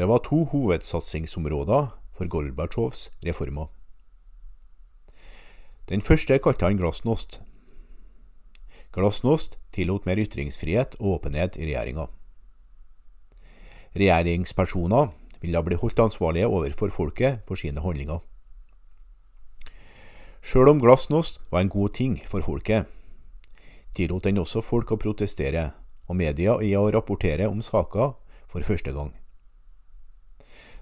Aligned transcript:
Det 0.00 0.06
var 0.08 0.18
to 0.24 0.44
hovedsatsingsområder 0.44 1.86
for 2.16 2.28
Gorbatsjovs 2.28 3.10
reformer. 3.26 3.66
Den 5.88 6.00
første 6.00 6.38
kalte 6.38 6.64
han 6.64 6.78
glasnost. 6.80 7.42
Glasnost 8.96 9.58
tillot 9.76 10.08
mer 10.08 10.16
ytringsfrihet 10.16 10.96
og 11.00 11.18
åpenhet 11.18 11.60
i 11.60 11.68
regjeringa. 11.68 12.06
Regjeringspersoner 13.92 15.12
ville 15.42 15.60
da 15.60 15.66
bli 15.68 15.76
holdt 15.76 16.00
ansvarlige 16.08 16.48
overfor 16.48 16.88
folket 16.88 17.44
for 17.44 17.60
sine 17.60 17.84
handlinger. 17.84 18.24
Sjøl 20.40 20.72
om 20.72 20.80
glasnost 20.80 21.44
var 21.52 21.60
en 21.60 21.76
god 21.76 21.92
ting 22.00 22.22
for 22.24 22.40
folket, 22.40 22.88
tillot 23.92 24.24
den 24.24 24.40
også 24.40 24.64
folk 24.64 24.96
å 24.96 25.02
protestere 25.04 25.74
og 26.08 26.16
media 26.16 26.56
i 26.64 26.72
å 26.72 26.88
rapportere 26.88 27.52
om 27.52 27.60
saker 27.60 28.14
for 28.48 28.64
første 28.64 28.96
gang. 28.96 29.19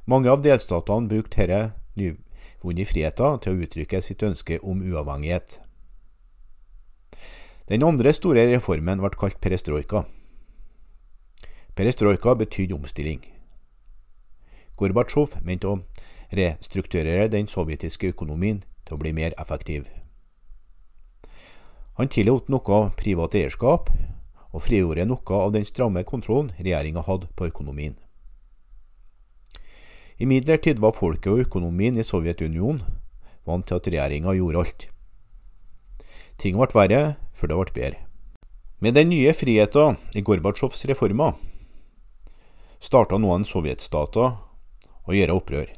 Mange 0.09 0.31
av 0.33 0.41
delstatene 0.41 1.05
brukte 1.05 1.43
herre 1.43 1.73
nyvunne 2.01 2.85
friheter 2.89 3.35
til 3.45 3.53
å 3.53 3.65
uttrykke 3.66 3.99
sitt 4.01 4.23
ønske 4.25 4.57
om 4.65 4.80
uavhengighet. 4.80 5.59
Den 7.69 7.85
andre 7.85 8.15
store 8.16 8.47
reformen 8.49 9.02
ble 9.05 9.11
kalt 9.21 9.37
perestrojka. 9.45 10.07
Perestrojka 11.77 12.35
betydde 12.41 12.79
omstilling. 12.79 13.21
Gorbatsjov 14.80 15.37
mente 15.45 15.69
å 15.69 15.77
restrukturere 16.33 17.29
den 17.29 17.52
sovjetiske 17.52 18.15
økonomien 18.15 18.65
til 18.88 18.97
å 18.97 19.02
bli 19.05 19.13
mer 19.13 19.37
effektiv. 19.37 19.93
Han 22.01 22.09
tillot 22.09 22.49
noe 22.49 22.85
privat 22.97 23.37
eierskap, 23.37 23.93
og 24.57 24.65
frigjorde 24.65 25.05
noe 25.05 25.45
av 25.45 25.52
den 25.52 25.69
stramme 25.69 26.01
kontrollen 26.09 26.55
regjeringa 26.57 27.05
hadde 27.05 27.29
på 27.37 27.52
økonomien. 27.52 27.99
Imidlertid 30.19 30.81
var 30.83 30.97
folket 30.97 31.31
og 31.31 31.45
økonomien 31.45 31.99
i 31.99 32.03
Sovjetunionen 32.03 32.83
vant 33.47 33.69
til 33.69 33.79
at 33.79 33.87
regjeringa 33.87 34.35
gjorde 34.35 34.65
alt. 34.65 34.88
Ting 36.43 36.59
ble 36.59 36.69
verre 36.75 37.02
før 37.35 37.52
det 37.52 37.59
ble 37.59 37.77
bedre. 37.77 38.02
Med 38.83 38.95
den 38.95 39.10
nye 39.10 39.33
friheten 39.35 39.97
i 40.15 40.23
Gorbatsjovs 40.23 40.85
reformer 40.91 41.38
starta 42.83 43.19
noen 43.19 43.47
sovjetstater 43.47 44.37
å 45.07 45.15
gjøre 45.15 45.38
opprør. 45.38 45.73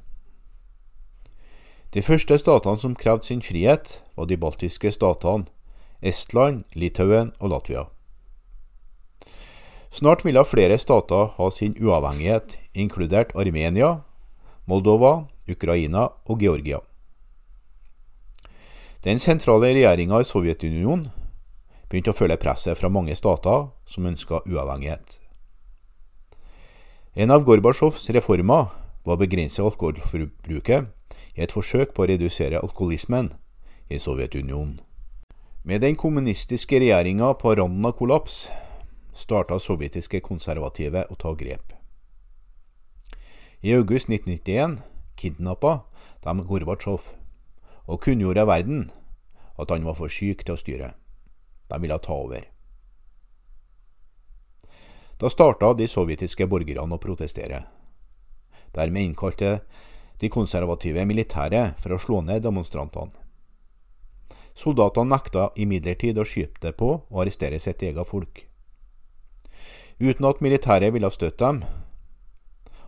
De 1.93 2.03
første 2.05 2.37
statene 2.39 2.79
som 2.79 2.97
krevde 2.97 3.27
sin 3.27 3.41
frihet, 3.43 4.03
var 4.17 4.29
de 4.29 4.37
baltiske 4.41 4.93
statene 4.95 5.49
Estland, 6.01 6.65
Litauen 6.73 7.33
og 7.41 7.51
Latvia. 7.53 7.89
Snart 9.93 10.23
ville 10.25 10.45
flere 10.47 10.79
stater 10.79 11.33
ha 11.37 11.49
sin 11.51 11.75
uavhengighet, 11.77 12.57
inkludert 12.75 13.35
Armenia, 13.35 14.05
Moldova, 14.71 15.27
Ukraina 15.51 16.07
og 16.31 16.43
Georgia. 16.43 16.79
Den 19.05 19.19
sentrale 19.19 19.73
regjeringa 19.73 20.21
i 20.21 20.29
Sovjetunionen 20.29 21.09
begynte 21.91 22.13
å 22.13 22.17
føle 22.17 22.37
presset 22.39 22.79
fra 22.79 22.91
mange 22.93 23.17
stater 23.19 23.71
som 23.89 24.07
ønska 24.07 24.45
uavhengighet. 24.47 25.17
En 27.19 27.33
av 27.35 27.43
Gorbatsjovs 27.43 28.07
reformer 28.15 28.69
var 29.03 29.17
å 29.17 29.23
begrense 29.25 29.65
alkoholforbruket 29.65 31.17
i 31.35 31.43
et 31.43 31.55
forsøk 31.57 31.97
på 31.97 32.05
å 32.05 32.11
redusere 32.13 32.61
alkoholismen 32.61 33.33
i 33.91 33.99
Sovjetunionen. 33.99 34.79
Med 35.65 35.83
den 35.83 35.97
kommunistiske 35.99 36.79
regjeringa 36.81 37.35
på 37.41 37.57
randen 37.59 37.89
av 37.89 37.97
kollaps 37.99 38.47
starta 39.17 39.59
sovjetiske 39.59 40.23
konservative 40.25 41.05
å 41.11 41.19
ta 41.19 41.35
grep. 41.35 41.80
I 43.63 43.75
august 43.77 44.09
1991 44.09 44.79
kidnappa 45.21 45.83
de 46.25 46.33
Gorbatsjov 46.49 47.11
og 47.93 47.99
kunngjorde 48.01 48.47
verden 48.49 48.87
at 49.61 49.71
han 49.71 49.85
var 49.85 49.99
for 49.99 50.09
syk 50.09 50.47
til 50.47 50.57
å 50.57 50.61
styre. 50.61 50.89
De 51.69 51.81
ville 51.83 51.99
ta 52.01 52.15
over. 52.17 52.47
Da 55.21 55.29
starta 55.29 55.75
de 55.77 55.85
sovjetiske 55.85 56.47
borgerne 56.49 56.97
å 56.97 57.03
protestere. 57.03 57.67
Dermed 58.73 59.11
innkalte 59.11 59.59
de 60.21 60.33
konservative 60.33 61.05
militære 61.05 61.75
for 61.83 61.93
å 61.93 62.01
slå 62.01 62.23
ned 62.25 62.41
demonstrantene. 62.47 63.13
Soldatene 64.57 65.13
nekta 65.13 65.51
imidlertid 65.61 66.17
å 66.17 66.25
skyte 66.25 66.73
på 66.73 66.91
og 66.97 67.21
arrestere 67.21 67.61
sitt 67.61 67.85
eget 67.85 68.09
folk. 68.09 68.47
Uten 70.01 70.27
at 70.33 70.41
militæret 70.41 70.95
ville 70.97 71.13
støtte 71.13 71.45
dem, 71.45 71.63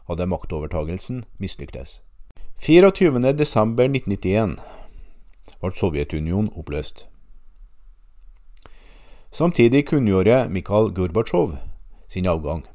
hadde 0.09 0.27
maktovertagelsen 0.27 1.25
mislyktes. 1.39 2.01
24.12.1991 2.63 4.57
ble 5.61 5.71
Sovjetunionen 5.75 6.51
oppløst. 6.59 7.07
Samtidig 9.33 9.87
kunngjorde 9.89 10.49
Mikhail 10.49 10.93
Gorbatsjov 10.95 11.57
sin 12.09 12.27
avgang. 12.29 12.67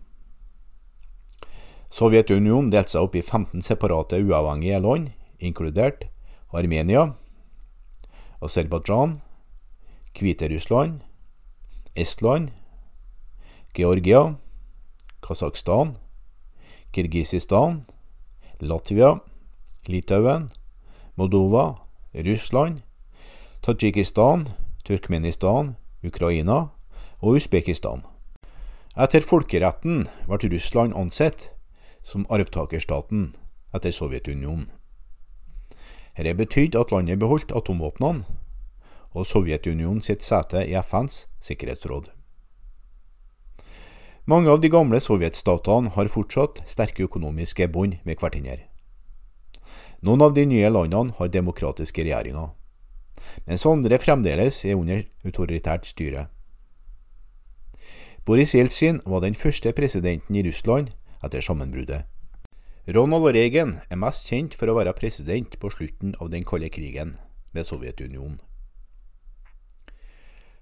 Sovjetunionen 1.93 2.71
delte 2.73 2.95
seg 2.95 3.05
opp 3.05 3.15
i 3.15 3.21
15 3.23 3.61
separate 3.63 4.19
uavhengige 4.19 4.79
land, 4.83 5.11
inkludert 5.39 6.07
Armenia, 6.51 7.13
Aserbajdsjan, 8.41 9.21
Hviterussland, 10.17 11.01
Estland, 11.95 12.51
Georgia, 13.73 14.35
Kasakhstan, 15.21 15.95
Kirgisistan, 16.91 17.85
Latvia, 18.59 19.19
Litauen, 19.87 20.49
Moldova, 21.15 21.75
Russland, 22.13 22.81
Tadsjikistan, 23.61 24.47
Turkmenistan, 24.85 25.75
Ukraina 26.03 26.57
og 27.19 27.37
Usbekistan. 27.37 28.03
Etter 28.97 29.21
folkeretten 29.21 30.07
ble 30.25 30.49
Russland 30.53 30.95
ansett 30.97 31.51
som 32.01 32.25
arvtakerstaten 32.29 33.33
etter 33.75 33.91
Sovjetunionen. 33.91 34.69
Dette 36.17 36.33
betydde 36.33 36.79
at 36.81 36.91
landet 36.91 37.19
beholdt 37.21 37.51
atomvåpnene 37.53 38.25
og 39.13 39.25
Sovjetunionen 39.25 40.01
sitt 40.01 40.25
sete 40.25 40.63
i 40.65 40.73
FNs 40.81 41.27
sikkerhetsråd. 41.45 42.16
Mange 44.27 44.51
av 44.51 44.59
de 44.59 44.67
gamle 44.67 44.99
sovjetstatene 44.99 45.93
har 45.95 46.09
fortsatt 46.11 46.57
sterke 46.67 47.05
økonomiske 47.05 47.69
bånd 47.71 47.93
med 48.03 48.19
hverandre. 48.19 48.65
Noen 50.03 50.23
av 50.25 50.33
de 50.35 50.43
nye 50.43 50.67
landene 50.67 51.15
har 51.15 51.29
demokratiske 51.31 52.03
regjeringer, 52.03 52.49
mens 53.47 53.63
andre 53.71 53.95
fremdeles 54.03 54.59
er 54.67 54.75
under 54.75 55.05
autoritært 55.23 55.87
styre. 55.87 56.25
Boris 58.27 58.51
Jeltsin 58.51 58.99
var 59.07 59.23
den 59.23 59.39
første 59.39 59.71
presidenten 59.71 60.35
i 60.35 60.43
Russland 60.43 60.91
etter 61.23 61.39
sammenbruddet. 61.39 62.03
Ronald 62.91 63.31
Reagan 63.31 63.77
er 63.87 64.03
mest 64.03 64.27
kjent 64.27 64.59
for 64.59 64.67
å 64.67 64.75
være 64.75 64.95
president 64.99 65.55
på 65.55 65.71
slutten 65.71 66.17
av 66.19 66.35
den 66.35 66.43
kalde 66.43 66.67
krigen 66.67 67.15
med 67.55 67.63
Sovjetunionen. 67.63 68.41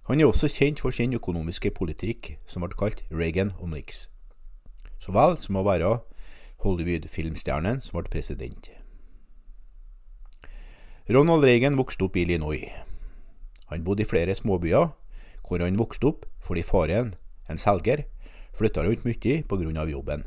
Han 0.05 0.21
er 0.21 0.29
også 0.29 0.47
kjent 0.53 0.79
for 0.79 0.93
sin 0.93 1.13
økonomiske 1.17 1.71
politikk, 1.73 2.35
som 2.45 2.61
ble 2.61 2.77
kalt 2.77 3.01
Reaganomics, 3.09 4.03
så 5.01 5.13
vel 5.15 5.33
som 5.41 5.57
å 5.57 5.63
være 5.65 5.95
Hollywood-filmstjernen 6.61 7.81
som 7.81 7.97
ble 7.97 8.11
president. 8.13 8.69
Ronald 11.09 11.45
Reagan 11.45 11.77
vokste 11.77 12.05
opp 12.05 12.15
i 12.17 12.25
Illinois. 12.25 12.69
Han 13.69 13.83
bodde 13.85 14.05
i 14.05 14.09
flere 14.09 14.35
småbyer, 14.37 14.91
hvor 15.47 15.61
han 15.61 15.77
vokste 15.77 16.11
opp 16.11 16.27
fordi 16.45 16.61
faren, 16.61 17.15
en 17.49 17.57
selger, 17.57 18.03
flytta 18.53 18.83
rundt 18.85 19.05
mye 19.05 19.41
pga. 19.41 19.85
jobben. 19.89 20.23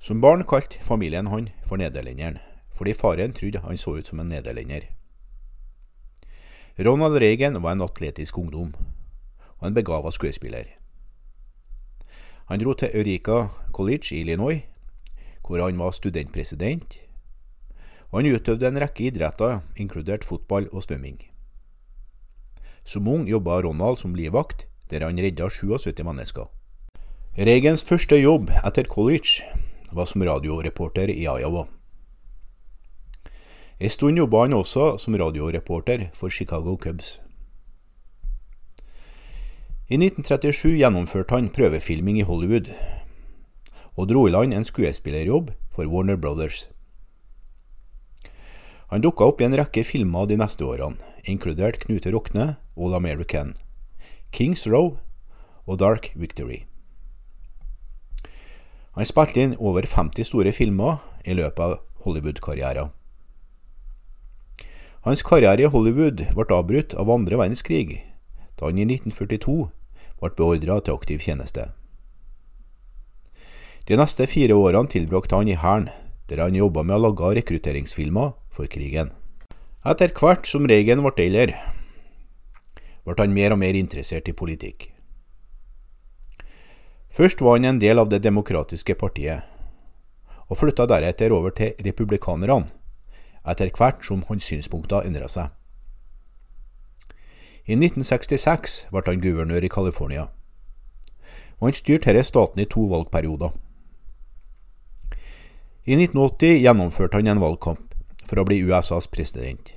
Som 0.00 0.20
barn 0.20 0.42
kalte 0.42 0.82
familien 0.82 1.26
han 1.26 1.48
for 1.62 1.76
nederlenderen, 1.76 2.38
fordi 2.74 2.92
faren 2.92 3.32
trodde 3.32 3.62
han 3.62 3.76
så 3.76 3.96
ut 3.98 4.06
som 4.06 4.20
en 4.20 4.26
nederlender. 4.26 4.90
Ronald 6.78 7.18
Reagan 7.20 7.58
var 7.62 7.74
en 7.76 7.84
atletisk 7.84 8.38
ungdom, 8.38 8.70
og 9.60 9.66
en 9.66 9.74
begava 9.76 10.10
skuespiller. 10.10 10.70
Han 12.48 12.62
dro 12.62 12.72
til 12.72 12.94
Eureka 12.94 13.48
College 13.72 14.14
i 14.16 14.20
Illinois, 14.20 14.62
hvor 15.44 15.60
han 15.60 15.78
var 15.78 15.92
studentpresident, 15.92 16.96
og 18.10 18.22
han 18.22 18.32
utøvde 18.32 18.68
en 18.68 18.80
rekke 18.80 19.04
idretter, 19.10 19.60
inkludert 19.76 20.24
fotball 20.24 20.70
og 20.72 20.82
svømming. 20.82 21.20
Som 22.84 23.08
ung 23.08 23.28
jobba 23.28 23.60
Ronald 23.60 24.00
som 24.00 24.14
livvakt, 24.14 24.66
der 24.90 25.04
han 25.04 25.20
redda 25.20 25.48
77 25.48 26.00
mennesker. 26.04 26.48
Reagans 27.36 27.84
første 27.84 28.16
jobb 28.16 28.50
etter 28.64 28.88
college 28.88 29.44
var 29.92 30.08
som 30.08 30.24
radioreporter 30.24 31.12
i 31.12 31.24
Iowa. 31.24 31.66
En 33.82 33.90
stund 33.90 34.14
jobba 34.14 34.44
han 34.44 34.52
også 34.54 34.92
som 35.02 35.16
radioreporter 35.18 36.04
for 36.14 36.30
Chicago 36.30 36.76
Cubs. 36.78 37.16
I 39.90 39.98
1937 39.98 40.76
gjennomførte 40.78 41.34
han 41.34 41.48
prøvefilming 41.50 42.20
i 42.20 42.26
Hollywood, 42.28 42.70
og 43.98 44.06
dro 44.12 44.22
i 44.28 44.30
land 44.30 44.54
en 44.54 44.68
skuespillerjobb 44.68 45.50
for 45.74 45.90
Warner 45.90 46.16
Brothers. 46.16 46.68
Han 48.94 49.02
dukka 49.02 49.26
opp 49.26 49.42
i 49.42 49.48
en 49.48 49.58
rekke 49.58 49.82
filmer 49.82 50.30
de 50.30 50.38
neste 50.38 50.62
årene, 50.62 51.02
inkludert 51.26 51.82
Knute 51.82 52.14
Rokne, 52.14 52.48
All 52.78 52.94
American, 52.94 53.50
Kings 54.30 54.62
Row 54.70 54.98
og 55.66 55.82
Dark 55.82 56.12
Victory. 56.14 56.62
Han 58.94 59.10
spilte 59.10 59.42
inn 59.42 59.58
over 59.58 59.82
50 59.82 60.30
store 60.30 60.54
filmer 60.54 61.02
i 61.26 61.34
løpet 61.34 61.66
av 61.66 61.80
Hollywood-karrieren. 62.06 62.94
Hans 65.02 65.22
karriere 65.26 65.64
i 65.64 65.66
Hollywood 65.66 66.20
ble 66.30 66.44
avbrutt 66.54 66.92
av 66.94 67.08
andre 67.10 67.38
verdenskrig, 67.40 68.04
da 68.54 68.68
han 68.68 68.78
i 68.78 68.84
1942 68.86 69.54
ble 70.20 70.30
beordra 70.38 70.76
til 70.78 70.94
aktiv 70.94 71.24
tjeneste. 71.24 71.64
De 73.88 73.98
neste 73.98 74.28
fire 74.30 74.54
årene 74.54 74.86
tilbrakte 74.92 75.40
han 75.40 75.50
i 75.50 75.56
Hæren, 75.58 75.88
der 76.30 76.44
han 76.44 76.54
jobba 76.54 76.84
med 76.86 77.00
å 77.00 77.08
lage 77.08 77.32
rekrutteringsfilmer 77.40 78.30
for 78.54 78.70
krigen. 78.70 79.10
Etter 79.82 80.14
hvert 80.14 80.46
som 80.46 80.68
Reagan 80.70 81.02
ble 81.02 81.26
eldre, 81.26 81.56
ble 83.02 83.16
han 83.18 83.34
mer 83.34 83.56
og 83.56 83.58
mer 83.58 83.74
interessert 83.74 84.30
i 84.30 84.36
politikk. 84.38 84.92
Først 87.10 87.42
var 87.42 87.58
han 87.58 87.66
en 87.66 87.82
del 87.82 87.98
av 87.98 88.06
Det 88.08 88.22
demokratiske 88.22 88.94
partiet, 88.94 89.42
og 90.46 90.60
flytta 90.62 90.86
deretter 90.86 91.34
over 91.34 91.50
til 91.58 91.74
republikanerne, 91.82 92.70
etter 93.48 93.70
hvert 93.74 94.04
som 94.04 94.22
hans 94.28 94.46
synspunkter 94.46 95.06
endra 95.06 95.28
seg. 95.30 95.50
I 97.66 97.76
1966 97.78 98.88
ble 98.90 99.02
han 99.06 99.22
guvernør 99.22 99.62
i 99.62 99.70
California, 99.70 100.26
og 101.60 101.68
han 101.68 101.76
styrte 101.78 102.10
denne 102.10 102.26
staten 102.26 102.62
i 102.62 102.66
to 102.66 102.88
valgperioder. 102.90 103.54
I 105.86 105.94
1980 105.98 106.58
gjennomførte 106.62 107.18
han 107.18 107.30
en 107.30 107.42
valgkamp 107.42 107.94
for 108.26 108.42
å 108.42 108.46
bli 108.46 108.60
USAs 108.66 109.08
president, 109.10 109.72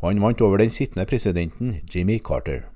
og 0.00 0.10
han 0.10 0.22
vant 0.24 0.44
over 0.44 0.60
den 0.60 0.72
sittende 0.72 1.08
presidenten 1.08 1.80
Jimmy 1.88 2.18
Carter. 2.20 2.66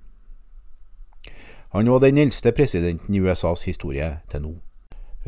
Han 1.72 1.88
var 1.92 2.00
den 2.02 2.18
eldste 2.18 2.52
presidenten 2.52 3.14
i 3.14 3.20
USAs 3.20 3.62
historie 3.68 4.08
til 4.32 4.42
nå. 4.42 4.54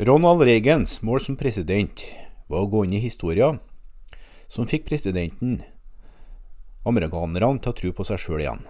Ronald 0.01 0.41
Reagans 0.41 0.97
mål 1.05 1.21
som 1.21 1.37
president 1.37 2.01
var 2.49 2.65
å 2.65 2.69
gå 2.69 2.81
inn 2.83 2.97
i 2.97 3.03
historien 3.03 3.61
som 4.47 4.67
fikk 4.69 4.87
presidenten 4.89 5.61
amerikanerne 6.87 7.61
til 7.63 7.71
å 7.71 7.77
tro 7.79 7.91
på 7.95 8.05
seg 8.07 8.19
sjøl 8.21 8.43
igjen. 8.43 8.63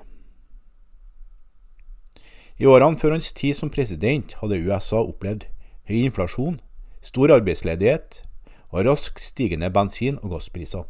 I 2.62 2.70
årene 2.70 3.00
før 3.02 3.16
hans 3.16 3.34
tid 3.34 3.58
som 3.58 3.72
president 3.74 4.36
hadde 4.40 4.62
USA 4.62 5.02
opplevd 5.02 5.48
høy 5.90 6.04
inflasjon, 6.04 6.60
stor 7.02 7.34
arbeidsledighet 7.36 8.22
og 8.70 8.86
raskt 8.88 9.22
stigende 9.22 9.72
bensin- 9.74 10.20
og 10.22 10.36
gasspriser. 10.36 10.86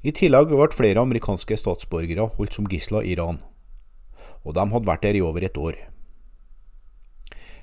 I 0.00 0.14
tillegg 0.16 0.48
ble 0.48 0.70
flere 0.72 1.02
amerikanske 1.02 1.58
statsborgere 1.60 2.30
holdt 2.38 2.56
som 2.56 2.68
gisler 2.70 3.04
i 3.04 3.12
Iran, 3.18 3.42
og 4.46 4.54
de 4.56 4.64
hadde 4.72 4.88
vært 4.88 5.04
der 5.04 5.18
i 5.18 5.20
over 5.20 5.44
et 5.44 5.58
år. 5.58 5.76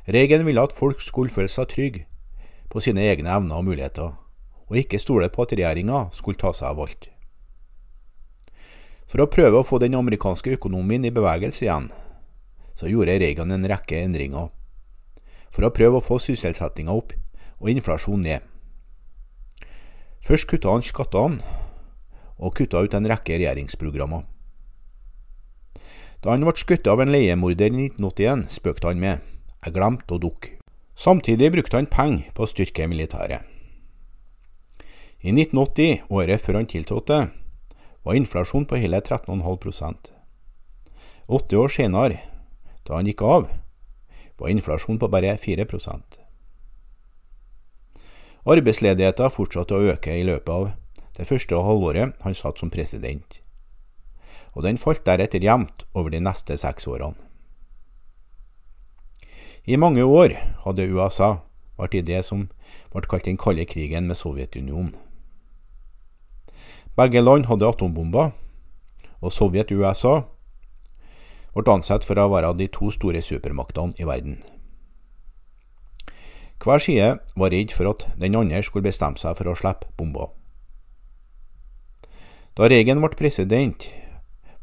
Reagan 0.08 0.46
ville 0.46 0.62
at 0.62 0.75
folk 0.75 1.02
skulle 1.02 1.34
føle 1.34 1.52
seg 1.52 1.72
trygge 1.72 2.06
på 2.69 2.84
sine 2.84 3.02
egne 3.08 3.31
evner 3.34 3.58
og 3.58 3.66
muligheter, 3.66 4.14
og 4.68 4.80
ikke 4.81 5.00
stole 5.00 5.30
på 5.31 5.46
at 5.46 5.54
regjeringa 5.56 6.08
skulle 6.16 6.40
ta 6.40 6.52
seg 6.56 6.72
av 6.72 6.81
alt. 6.84 7.08
For 9.08 9.24
å 9.24 9.30
prøve 9.31 9.62
å 9.62 9.66
få 9.68 9.80
den 9.80 9.96
amerikanske 9.96 10.58
økonomien 10.58 11.06
i 11.08 11.14
bevegelse 11.16 11.64
igjen, 11.64 11.88
så 12.75 12.92
gjorde 12.92 13.16
Reagan 13.22 13.56
en 13.56 13.68
rekke 13.68 14.02
endringer, 14.04 14.52
for 15.50 15.66
å 15.66 15.74
prøve 15.74 16.00
å 16.00 16.04
få 16.04 16.19
sysselsettinga 16.22 16.94
opp 16.94 17.16
og 17.58 17.72
inflasjonen 17.72 18.28
ned. 18.28 18.50
Først 20.28 20.50
kutta 20.52 20.74
han 20.75 20.84
skattene, 20.84 21.40
og 22.38 22.54
kutta 22.60 22.84
ut 22.84 22.94
en 22.94 23.08
rekke 23.10 23.40
regjeringsprogrammer. 23.40 24.28
Da 26.22 26.34
han 26.34 26.44
ble 26.44 26.54
skutt 26.60 26.90
av 26.92 27.02
en 27.02 27.14
leiemorder 27.14 27.72
i 27.72 27.88
1981, 27.88 28.48
spøkte 28.60 28.92
han 28.92 29.02
med 29.02 29.24
jeg 29.64 29.74
glemte 29.74 30.16
å 30.16 30.22
dukke. 30.22 30.58
Samtidig 30.98 31.52
brukte 31.54 31.78
han 31.78 31.90
penger 31.90 32.30
på 32.34 32.46
å 32.46 32.50
styrke 32.50 32.88
militæret. 32.90 33.56
I 35.22 35.31
1980, 35.34 36.04
året 36.14 36.42
før 36.42 36.60
han 36.60 36.68
tiltrådte, 36.69 37.16
var 38.06 38.14
inflasjonen 38.14 38.68
på 38.69 38.78
hele 38.78 39.00
13,5% 39.02 40.12
Åtte 41.28 41.58
år 41.58 41.74
senere, 41.74 42.19
da 42.86 43.00
han 43.00 43.10
gikk 43.10 43.24
av, 43.25 43.48
var 44.38 44.52
inflasjonen 44.54 45.00
på 45.02 45.10
bare 45.10 45.34
4% 45.42 46.19
Arbeidsledigheten 48.48 49.34
fortsatte 49.34 49.75
å 49.75 49.90
øke 49.92 50.14
i 50.14 50.24
løpet 50.24 50.54
av 50.54 50.69
det 51.18 51.25
første 51.25 51.64
halvåret 51.66 52.14
han 52.22 52.38
satt 52.38 52.62
som 52.62 52.69
president, 52.69 53.42
og 54.54 54.64
den 54.64 54.78
falt 54.78 55.02
deretter 55.10 55.42
jevnt 55.44 55.84
over 55.98 56.14
de 56.14 56.22
neste 56.22 56.56
seks 56.62 56.86
årene. 56.88 57.18
I 59.66 59.81
mange 59.81 60.06
år 60.06 60.38
hadde 60.64 60.88
USA 60.94 61.40
vært 61.75 61.98
i 61.98 62.06
det 62.06 62.22
som 62.24 62.46
ble 62.94 63.04
kalt 63.10 63.25
den 63.25 63.42
kalde 63.42 63.66
krigen 63.68 64.08
med 64.08 64.16
Sovjetunionen. 64.16 64.94
Begge 66.97 67.21
land 67.21 67.45
hadde 67.45 67.67
atombomber, 67.67 68.31
og 69.21 69.31
Sovjet 69.31 69.71
og 69.71 69.83
USA 69.83 70.13
ble 71.53 71.73
ansett 71.73 72.05
for 72.05 72.17
å 72.17 72.29
være 72.31 72.55
de 72.57 72.67
to 72.73 72.89
store 72.94 73.21
supermaktene 73.21 73.94
i 74.01 74.05
verden. 74.05 74.39
Hver 76.57 76.81
side 76.81 77.09
var 77.38 77.53
redd 77.53 77.73
for 77.73 77.89
at 77.91 78.07
den 78.17 78.35
andre 78.35 78.63
skulle 78.65 78.88
bestemme 78.89 79.21
seg 79.21 79.38
for 79.38 79.51
å 79.51 79.55
slippe 79.57 79.91
bomber. 79.97 80.31
Da 82.57 82.65
Reagan 82.65 83.01
ble 83.03 83.13
president, 83.13 83.85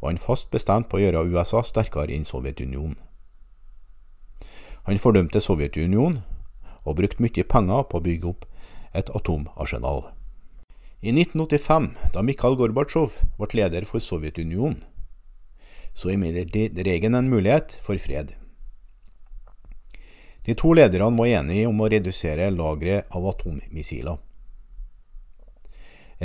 var 0.02 0.10
han 0.10 0.18
fast 0.18 0.50
bestemt 0.50 0.90
på 0.90 0.98
å 0.98 1.04
gjøre 1.04 1.28
USA 1.30 1.62
sterkere 1.62 2.10
enn 2.14 2.26
Sovjetunionen. 2.26 2.98
Han 4.90 4.98
fordømte 4.98 5.40
Sovjetunionen 5.40 6.18
og 6.82 6.98
brukte 6.98 7.22
mye 7.22 7.46
penger 7.46 7.86
på 7.86 8.02
å 8.02 8.06
bygge 8.10 8.34
opp 8.34 8.44
et 8.92 9.14
atomarsenal. 9.14 10.13
I 11.04 11.12
1985, 11.12 11.90
da 12.14 12.22
Mikhail 12.24 12.54
Gorbatsjov 12.56 13.18
ble 13.36 13.58
leder 13.58 13.84
for 13.84 14.00
Sovjetunionen, 14.00 14.78
så 15.92 16.08
imidlertid 16.14 16.78
Regen 16.86 17.14
en 17.18 17.28
mulighet 17.28 17.74
for 17.84 18.00
fred. 18.00 18.32
De 20.48 20.56
to 20.56 20.72
lederne 20.72 21.18
var 21.18 21.28
enige 21.42 21.68
om 21.68 21.84
å 21.84 21.90
redusere 21.92 22.48
lageret 22.56 23.12
av 23.12 23.28
atommissiler. 23.34 24.16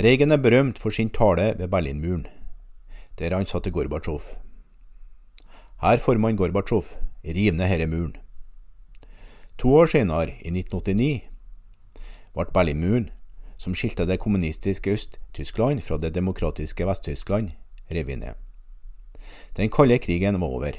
Regen 0.00 0.32
er 0.32 0.40
berømt 0.40 0.80
for 0.80 0.96
sin 0.96 1.12
tale 1.12 1.50
ved 1.60 1.68
Berlinmuren, 1.68 2.24
der 3.20 3.36
han 3.36 3.44
sa 3.44 3.60
Gorbatsjov 3.60 4.32
Her, 5.84 6.00
formann 6.00 6.40
Gorbatsjov, 6.40 6.94
riv 7.20 7.52
ned 7.52 7.68
herre 7.68 7.86
muren. 7.86 8.16
To 9.60 9.76
år 9.76 9.92
senere, 9.92 10.40
i 10.40 10.48
1989, 10.48 11.28
ble 12.32 12.52
Berlinmuren, 12.54 13.10
som 13.60 13.74
skilte 13.76 14.06
det 14.08 14.16
kommunistiske 14.20 14.90
Øst-Tyskland 14.90 15.82
fra 15.84 15.98
det 16.00 16.14
demokratiske 16.14 16.86
Vest-Tyskland, 16.88 17.50
revet 17.92 18.18
ned. 18.18 18.34
Den 19.56 19.70
kalde 19.70 19.98
krigen 19.98 20.40
var 20.40 20.46
over. 20.46 20.72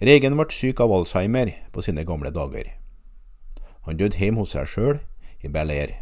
Regen 0.00 0.36
ble 0.36 0.44
syk 0.52 0.80
av 0.84 0.92
Alzheimer 0.92 1.54
på 1.72 1.80
sine 1.80 2.04
gamle 2.04 2.30
dager. 2.30 2.68
Han 3.86 3.96
døde 3.96 4.18
hjemme 4.20 4.42
hos 4.44 4.52
seg 4.52 4.66
sjøl 4.68 4.98
i 5.40 5.48
Bel 5.48 5.70
Air, 5.72 5.94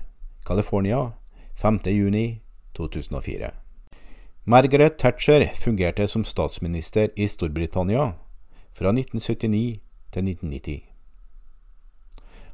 California, 0.46 1.12
5.6.2004. 1.60 3.50
Margaret 4.44 4.98
Thatcher 4.98 5.46
fungerte 5.54 6.06
som 6.10 6.24
statsminister 6.24 7.08
i 7.16 7.28
Storbritannia 7.28 8.10
fra 8.74 8.90
1979 8.90 9.78
til 10.10 10.28
1990. 10.34 10.93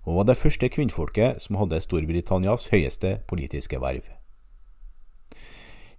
Hun 0.05 0.17
var 0.17 0.25
det 0.25 0.37
første 0.37 0.69
kvinnfolket 0.69 1.43
som 1.43 1.59
hadde 1.61 1.81
Storbritannias 1.81 2.71
høyeste 2.73 3.19
politiske 3.29 3.81
verv. 3.81 4.07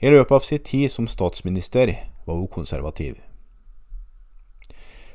I 0.01 0.09
løpet 0.09 0.33
av 0.33 0.45
sin 0.45 0.63
tid 0.65 0.89
som 0.89 1.07
statsminister 1.07 1.93
var 2.25 2.39
hun 2.39 2.47
konservativ. 2.49 3.19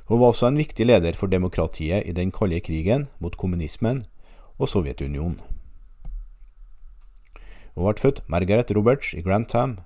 Hun 0.06 0.20
var 0.20 0.30
også 0.30 0.46
en 0.46 0.60
viktig 0.60 0.86
leder 0.86 1.18
for 1.18 1.26
demokratiet 1.26 2.06
i 2.06 2.14
den 2.14 2.30
kalde 2.30 2.60
krigen 2.60 3.08
mot 3.18 3.36
kommunismen 3.36 4.04
og 4.58 4.70
Sovjetunionen. 4.70 5.40
Hun 7.74 7.84
ble 7.84 7.98
født 8.00 8.22
Margaret 8.30 8.70
Roberts 8.70 9.12
i 9.18 9.20
Grantham, 9.26 9.80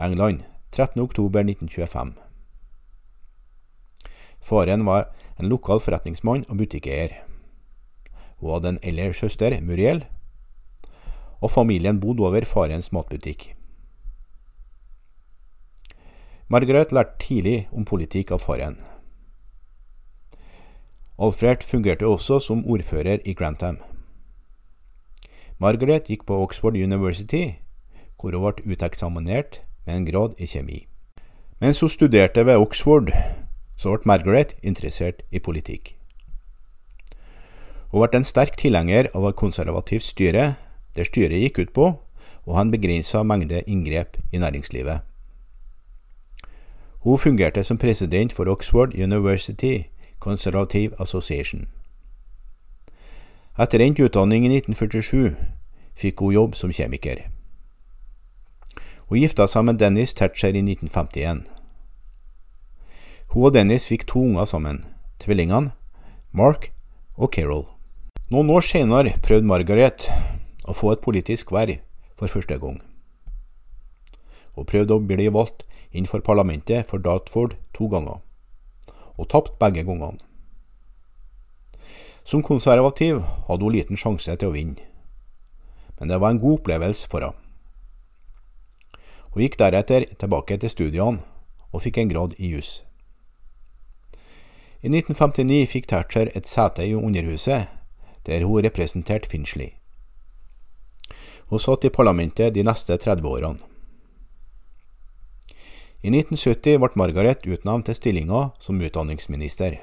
England, 0.00 0.40
13.10.1925. 0.72 2.16
Faren 4.40 4.86
var 4.86 5.10
en 5.38 5.52
lokal 5.52 5.80
forretningsmann 5.80 6.48
og 6.48 6.56
butikkeier. 6.56 7.27
Hun 8.40 8.52
hadde 8.54 8.68
en 8.68 8.80
eldre 8.82 9.12
søster, 9.12 9.60
Muriel, 9.60 10.04
og 11.40 11.50
familien 11.50 12.00
bodde 12.00 12.22
over 12.26 12.44
farens 12.44 12.92
matbutikk. 12.92 13.54
Margaret 16.48 16.92
lærte 16.92 17.18
tidlig 17.20 17.68
om 17.72 17.84
politikk 17.84 18.30
av 18.32 18.40
faren. 18.40 18.78
Alfred 21.18 21.64
fungerte 21.66 22.06
også 22.06 22.38
som 22.38 22.64
ordfører 22.66 23.18
i 23.24 23.34
Grantham. 23.34 23.78
Margaret 25.58 26.06
gikk 26.06 26.24
på 26.26 26.38
Oxford 26.42 26.78
University, 26.78 27.58
hvor 28.20 28.32
hun 28.32 28.46
ble 28.46 28.72
uteksaminert 28.72 29.60
med 29.86 29.96
en 29.96 30.06
grad 30.06 30.38
i 30.38 30.46
kjemi. 30.46 30.86
Mens 31.60 31.80
hun 31.80 31.90
studerte 31.90 32.46
ved 32.46 32.56
Oxford, 32.56 33.10
så 33.76 33.96
ble 33.96 34.06
Margaret 34.06 34.54
interessert 34.62 35.22
i 35.30 35.42
politikk. 35.42 35.98
Hun 37.90 38.04
ble 38.04 38.20
en 38.20 38.24
sterk 38.24 38.58
tilhenger 38.60 39.08
av 39.16 39.24
et 39.30 39.36
konservativt 39.36 40.04
styre, 40.04 40.56
der 40.96 41.08
styret 41.08 41.40
gikk 41.40 41.58
ut 41.62 41.72
på 41.72 41.86
å 42.48 42.56
ha 42.56 42.64
en 42.64 42.72
begrensa 42.72 43.22
mengde 43.24 43.62
inngrep 43.64 44.18
i 44.32 44.40
næringslivet. 44.42 45.00
Hun 47.04 47.18
fungerte 47.18 47.64
som 47.64 47.78
president 47.78 48.32
for 48.32 48.48
Oxford 48.48 48.92
University 48.94 49.88
Conservative 50.18 50.94
Association. 50.98 51.68
Etter 53.58 53.80
endt 53.80 54.00
utdanning 54.04 54.44
i 54.44 54.52
1947 54.58 55.36
fikk 55.98 56.20
hun 56.20 56.34
jobb 56.34 56.58
som 56.58 56.74
kjemiker. 56.74 57.24
Hun 59.08 59.22
gifta 59.22 59.46
seg 59.48 59.64
med 59.64 59.80
Dennis 59.80 60.12
Thatcher 60.12 60.52
i 60.52 60.60
1951. 60.60 61.46
Hun 63.32 63.48
og 63.48 63.54
Dennis 63.56 63.88
fikk 63.88 64.04
to 64.08 64.20
unger 64.28 64.44
sammen, 64.44 64.84
tvillingene 65.24 65.72
Mark 66.32 66.70
og 67.16 67.32
Carol. 67.32 67.77
Noen 68.28 68.50
år 68.52 68.60
senere 68.60 69.14
prøvde 69.24 69.48
Margaret 69.48 70.04
å 70.68 70.74
få 70.76 70.90
et 70.92 71.00
politisk 71.00 71.48
verv 71.56 71.78
for 72.20 72.28
første 72.28 72.58
gang. 72.60 72.74
Hun 74.52 74.66
prøvde 74.68 74.98
å 74.98 75.00
bli 75.00 75.30
valgt 75.32 75.64
inn 75.96 76.04
for 76.04 76.20
parlamentet 76.20 76.84
for 76.90 77.00
Dartford 77.00 77.54
to 77.72 77.88
ganger, 77.88 78.18
og 79.16 79.30
tapte 79.32 79.56
begge 79.62 79.86
gangene. 79.88 80.20
Som 82.20 82.44
konservativ 82.44 83.22
hadde 83.46 83.64
hun 83.64 83.72
liten 83.72 83.96
sjanse 83.96 84.36
til 84.36 84.52
å 84.52 84.56
vinne, 84.58 84.84
men 85.96 86.12
det 86.12 86.20
var 86.20 86.36
en 86.36 86.42
god 86.42 86.58
opplevelse 86.58 87.08
for 87.08 87.24
henne. 87.24 87.40
Hun 89.32 89.40
gikk 89.46 89.56
deretter 89.56 90.04
tilbake 90.20 90.60
til 90.60 90.74
studiene 90.74 91.24
og 91.72 91.80
fikk 91.80 92.02
en 92.04 92.12
grad 92.12 92.36
i 92.36 92.52
juss. 92.52 92.82
I 94.84 94.92
1959 94.92 95.64
fikk 95.72 95.88
Thatcher 95.88 96.28
et 96.36 96.44
sete 96.44 96.84
i 96.84 96.92
Underhuset, 96.92 97.77
der 98.28 98.44
hun 98.44 98.62
representerte 98.62 99.28
Finchley. 99.28 99.72
Hun 101.48 101.58
satt 101.58 101.84
i 101.88 101.90
parlamentet 101.90 102.54
de 102.54 102.62
neste 102.62 102.96
30 103.00 103.24
årene. 103.24 103.64
I 106.04 106.12
1970 106.12 106.76
ble 106.78 106.94
Margaret 107.00 107.46
utnevnt 107.48 107.88
til 107.88 107.96
stillinga 107.96 108.50
som 108.62 108.78
utdanningsminister. 108.78 109.80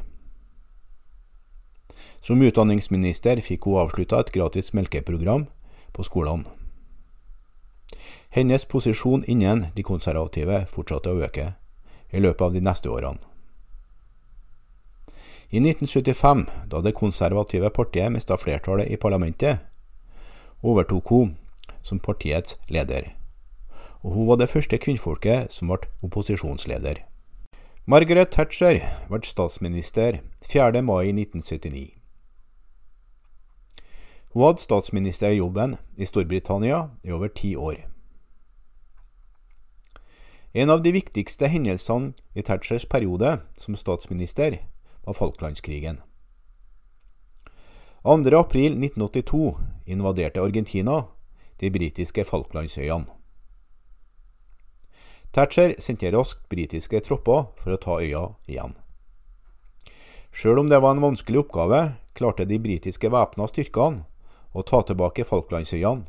Som 2.23 2.41
utdanningsminister 2.45 3.41
fikk 3.43 3.67
hun 3.67 3.81
avslutta 3.81 4.21
et 4.21 4.31
gratis 4.31 4.71
melkeprogram 4.77 5.49
på 5.91 6.05
skolene. 6.07 6.45
Hennes 8.29 8.65
posisjon 8.65 9.25
innen 9.27 9.67
de 9.75 9.83
konservative 9.83 10.65
fortsatte 10.71 11.11
å 11.11 11.21
øke 11.27 11.53
i 12.11 12.21
løpet 12.21 12.45
av 12.45 12.53
de 12.53 12.61
neste 12.63 12.91
årene. 12.91 13.34
I 15.55 15.61
1975, 15.63 16.47
da 16.67 16.81
det 16.83 16.97
konservative 16.97 17.69
partiet 17.71 18.11
mista 18.11 18.35
flertallet 18.35 18.91
i 18.91 18.99
parlamentet, 18.99 19.61
overtok 20.59 21.13
hun 21.13 21.37
som 21.85 22.01
partiets 22.03 22.57
leder 22.67 23.13
og 24.05 24.11
hun 24.11 24.27
var 24.27 24.35
det 24.35 24.49
første 24.49 24.77
kvinnfolket 24.77 25.53
som 25.53 25.71
ble 25.71 25.89
opposisjonsleder. 26.05 26.99
Margaret 27.89 28.29
Thatcher 28.29 28.77
ble 29.09 29.19
statsminister 29.25 30.19
4. 30.45 30.81
mai 30.85 31.09
1979. 31.09 31.97
Hun 34.33 34.43
hadde 34.45 34.61
statsministerjobben 34.61 35.75
i 35.97 36.05
Storbritannia 36.05 36.89
i 37.03 37.11
over 37.11 37.33
ti 37.33 37.55
år. 37.55 37.81
En 40.53 40.69
av 40.69 40.83
de 40.83 40.93
viktigste 40.93 41.47
hendelsene 41.49 42.13
i 42.35 42.41
Thatchers 42.41 42.85
periode 42.85 43.39
som 43.57 43.75
statsminister 43.75 44.59
var 45.05 45.13
Falklandskrigen. 45.13 46.01
2.4.1982 48.03 49.57
invaderte 49.85 50.41
Argentina 50.41 51.03
de 51.57 51.69
britiske 51.71 52.25
Falklandsøyene. 52.25 53.05
Thatcher 55.33 55.73
sendte 55.79 56.11
raskt 56.13 56.45
britiske 56.49 57.01
tropper 57.03 57.47
for 57.59 57.75
å 57.75 57.79
ta 57.81 57.97
øya 57.99 58.21
igjen. 58.47 58.75
Sjøl 60.35 60.61
om 60.61 60.69
det 60.69 60.79
var 60.83 60.95
en 60.95 61.03
vanskelig 61.03 61.41
oppgave, 61.45 61.81
klarte 62.15 62.45
de 62.45 62.59
britiske 62.61 63.09
væpna 63.11 63.49
styrkene 63.49 64.05
å 64.53 64.63
ta 64.63 64.83
tilbake 64.85 65.25
Falklandsøyene 65.27 66.05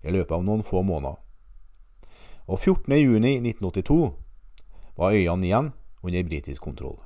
i 0.00 0.14
løpet 0.14 0.38
av 0.38 0.46
noen 0.46 0.64
få 0.64 0.84
måneder. 0.86 1.18
Og 2.48 2.62
14.6.1982 2.62 4.00
var 4.96 5.18
øyene 5.18 5.46
igjen 5.46 5.72
under 6.02 6.28
britisk 6.30 6.62
kontroll. 6.62 6.98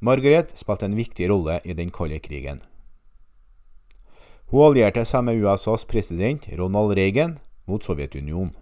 Margaret 0.00 0.54
spilte 0.56 0.86
en 0.88 0.96
viktig 0.96 1.26
rolle 1.28 1.58
i 1.64 1.74
den 1.76 1.90
kalde 1.92 2.16
krigen. 2.24 2.62
Hun 4.48 4.70
allierte 4.70 5.02
seg 5.04 5.26
med 5.26 5.42
USAs 5.44 5.84
president 5.84 6.46
Ronald 6.56 6.94
Reagan 6.96 7.34
mot 7.68 7.84
Sovjetunionen. 7.84 8.54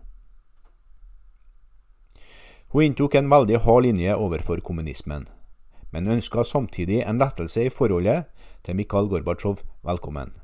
Hun 2.75 2.85
inntok 2.85 3.15
en 3.15 3.31
veldig 3.31 3.61
hard 3.65 3.87
linje 3.87 4.17
overfor 4.19 4.59
kommunismen, 4.61 5.29
men 5.95 6.11
ønska 6.11 6.43
samtidig 6.45 7.05
en 7.07 7.23
lettelse 7.23 7.65
i 7.65 7.71
forholdet 7.73 8.27
til 8.67 8.77
Mikhail 8.77 9.07
Gorbatsjov 9.09 9.63
velkommen. 9.87 10.35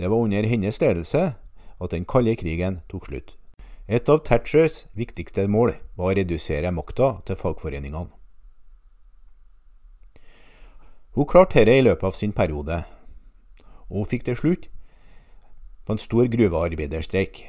Det 0.00 0.08
var 0.08 0.24
under 0.24 0.48
hennes 0.48 0.80
ledelse 0.80 1.34
at 1.76 1.92
den 1.92 2.08
kalde 2.08 2.34
krigen 2.40 2.80
tok 2.88 3.06
slutt. 3.12 3.36
Et 3.86 4.08
av 4.08 4.24
Thatchers 4.24 4.86
viktigste 4.96 5.44
mål 5.44 5.76
var 5.94 6.10
å 6.10 6.16
redusere 6.16 6.72
makta 6.72 7.18
til 7.28 7.36
fagforeningene. 7.36 8.21
Hun 11.12 11.26
klarte 11.28 11.60
dette 11.60 11.76
i 11.76 11.84
løpet 11.84 12.06
av 12.08 12.14
sin 12.16 12.32
periode, 12.32 12.78
og 13.90 13.96
hun 13.98 14.08
fikk 14.08 14.22
til 14.24 14.36
slutt 14.38 14.70
på 15.84 15.92
en 15.92 16.00
stor 16.00 16.30
gruvearbeiderstreik. 16.32 17.42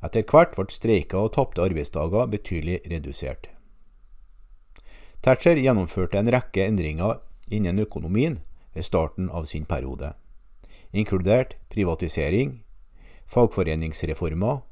Etter 0.00 0.24
hvert 0.24 0.54
ble 0.56 0.64
streiker 0.72 1.26
og 1.26 1.34
tapte 1.36 1.60
arbeidsdager 1.60 2.30
betydelig 2.32 2.78
redusert. 2.88 3.50
Thatcher 5.20 5.60
gjennomførte 5.60 6.16
en 6.16 6.32
rekke 6.32 6.64
endringer 6.64 7.20
innen 7.52 7.84
økonomien 7.84 8.40
ved 8.72 8.88
starten 8.88 9.28
av 9.28 9.44
sin 9.44 9.68
periode, 9.68 10.14
inkludert 10.96 11.58
privatisering, 11.68 12.62
fagforeningsreformer, 13.28 14.62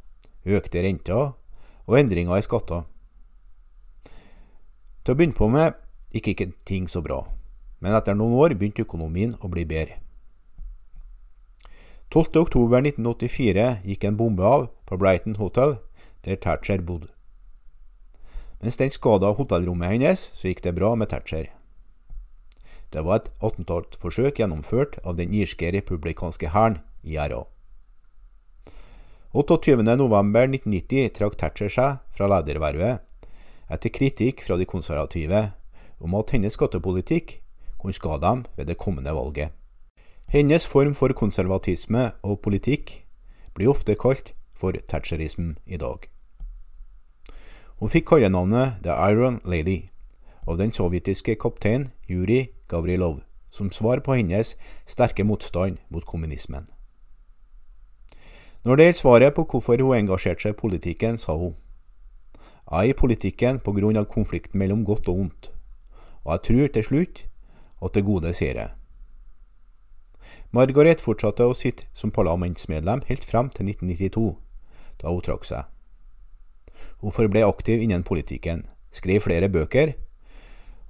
økte 0.49 0.81
renter 0.81 1.35
og 1.85 2.01
endringer 2.01 2.41
i 2.41 2.49
skatter. 2.49 2.85
Til 5.05 5.13
å 5.13 5.19
begynne 5.19 5.37
på 5.37 5.53
med 5.53 5.84
gikk 6.15 6.31
ikke 6.33 6.53
ting 6.69 6.87
så 6.91 7.03
bra, 7.03 7.25
men 7.83 7.97
etter 7.97 8.15
noen 8.17 8.39
år 8.39 8.55
begynte 8.55 8.87
økonomien 8.87 9.35
å 9.43 9.51
bli 9.51 9.67
bedre. 9.69 9.99
12.10.1984 12.15 13.67
gikk 13.83 14.05
en 14.07 14.19
bombe 14.19 14.47
av 14.47 14.69
på 14.87 14.99
Brighton 15.01 15.35
Hotel, 15.41 15.79
der 16.23 16.39
Thatcher 16.39 16.85
bodde. 16.87 17.11
Mens 18.63 18.79
den 18.81 18.93
skada 18.95 19.33
hotellrommet 19.35 19.91
hennes, 19.91 20.29
så 20.33 20.49
gikk 20.49 20.63
det 20.65 20.77
bra 20.79 20.95
med 20.95 21.11
Thatcher. 21.11 21.51
Det 22.95 23.03
var 23.03 23.19
et 23.19 23.33
attentatforsøk 23.43 24.39
gjennomført 24.39 25.01
av 25.03 25.19
den 25.19 25.35
irske 25.35 25.73
republikanske 25.75 26.53
hæren, 26.55 26.79
IRA. 27.03 27.43
28.11.1990 29.35 31.11
trakk 31.19 31.35
Thatcher 31.41 31.73
seg 31.73 31.99
fra 32.15 32.31
ledervervet 32.31 33.03
etter 33.75 33.91
kritikk 33.91 34.45
fra 34.47 34.55
de 34.61 34.69
konservative 34.71 35.41
om 36.05 36.15
at 36.21 36.31
hennes 36.35 36.53
skattepolitikk 36.53 37.39
kunne 37.81 37.97
skade 37.97 38.21
dem 38.23 38.45
ved 38.57 38.69
det 38.69 38.79
kommende 38.79 39.15
valget. 39.17 39.53
Hennes 40.29 40.67
form 40.69 40.95
for 40.95 41.13
konservatisme 41.17 42.13
og 42.23 42.41
politikk 42.41 43.05
blir 43.55 43.73
ofte 43.73 43.95
kalt 43.95 44.35
for 44.57 44.77
thatcherism 44.89 45.57
i 45.67 45.77
dag. 45.77 46.09
Hun 47.81 47.91
fikk 47.91 48.07
kallenavnet 48.09 48.81
The 48.83 48.95
Iron 49.13 49.41
Lady 49.45 49.89
av 50.47 50.59
den 50.59 50.73
sovjetiske 50.73 51.35
kaptein 51.41 51.91
Juri 52.09 52.47
Gavrilov 52.69 53.21
som 53.51 53.71
svar 53.71 54.01
på 54.01 54.15
hennes 54.15 54.57
sterke 54.87 55.25
motstand 55.25 55.79
mot 55.89 56.05
kommunismen. 56.07 56.67
Når 58.65 58.77
det 58.77 58.85
gjelder 58.85 58.99
svaret 58.99 59.35
på 59.35 59.45
hvorfor 59.45 59.83
hun 59.83 59.97
engasjerte 59.97 60.43
seg 60.43 60.55
i 60.55 60.61
politikken, 60.61 61.19
sa 61.19 61.37
hun 61.37 61.55
Jeg 62.71 62.89
er 62.89 62.91
i 62.91 62.97
politikken 62.97 63.59
på 63.61 63.73
grunn 63.77 63.97
av 63.97 64.09
konflikten 64.09 64.59
mellom 64.59 64.85
godt 64.85 65.09
og 65.09 65.19
ondt, 65.19 65.51
og 66.25 66.33
jeg 66.33 66.43
tror 66.49 66.73
til 66.73 66.89
slutt 66.89 67.23
at 67.85 67.95
det 67.95 68.05
gode 68.07 68.33
sier 68.37 68.73
Margaret 70.55 71.03
fortsatte 71.03 71.47
å 71.51 71.55
sitte 71.57 71.89
som 71.99 72.13
parlamentsmedlem 72.15 73.03
helt 73.09 73.25
frem 73.27 73.49
til 73.51 73.67
1992, 73.73 74.37
da 75.03 75.11
hun 75.11 75.25
trakk 75.27 75.49
seg. 75.49 75.65
Hun 77.03 77.15
forble 77.15 77.43
aktiv 77.43 77.83
innen 77.83 78.07
politikken, 78.07 78.63
skrev 78.95 79.25
flere 79.27 79.51
bøker, 79.51 79.97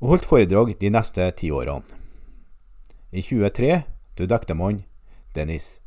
og 0.05 0.11
holdt 0.13 0.29
foredrag 0.29 0.75
de 0.81 0.91
neste 0.93 1.31
ti 1.41 1.49
årene. 1.49 1.81
I 3.15 3.25
23 3.25 3.81
døde 4.19 4.37
ektemann 4.37 4.83
Dennis, 5.35 5.79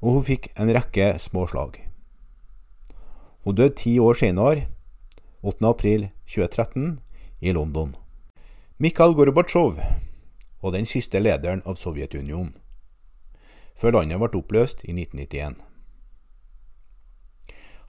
og 0.00 0.16
hun 0.16 0.24
fikk 0.24 0.48
en 0.56 0.72
rekke 0.72 1.12
små 1.20 1.44
slag. 1.50 1.76
Hun 3.44 3.56
døde 3.60 3.76
ti 3.76 3.98
år 4.00 4.16
senere, 4.16 4.70
8. 5.42 5.64
april 5.64 6.08
2013, 6.26 7.00
i 7.40 7.52
London. 7.52 7.96
Mikhail 8.76 9.14
Gorbatsjov 9.14 9.78
var 10.60 10.72
den 10.74 10.84
siste 10.84 11.16
lederen 11.16 11.62
av 11.64 11.78
Sovjetunionen, 11.80 12.50
før 13.72 13.94
landet 13.96 14.20
ble 14.20 14.28
oppløst 14.36 14.84
i 14.84 14.92
1991. 14.92 15.56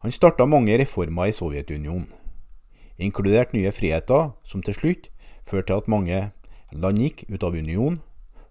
Han 0.05 0.15
starta 0.15 0.47
mange 0.47 0.77
reformer 0.79 1.27
i 1.27 1.35
Sovjetunionen, 1.35 2.07
inkludert 2.95 3.51
nye 3.51 3.75
friheter, 3.75 4.31
som 4.47 4.63
til 4.63 4.77
slutt 4.79 5.11
førte 5.43 5.73
til 5.73 5.83
at 5.83 5.91
mange 5.91 6.21
land 6.71 7.03
gikk 7.03 7.25
ut 7.33 7.43
av 7.43 7.59
unionen 7.59 7.99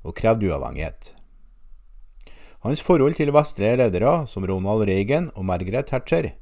og 0.04 0.18
krevde 0.20 0.52
uavhengighet. 0.52 1.14
Hans 2.68 2.84
forhold 2.84 3.16
til 3.16 3.32
vestlige 3.32 3.80
ledere 3.80 4.26
som 4.28 4.44
Ronald 4.44 4.84
Reagan 4.84 5.32
og 5.32 5.48
Margaret 5.48 5.88
Thatcher 5.88 6.34